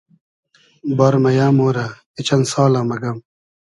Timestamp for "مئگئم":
2.89-3.17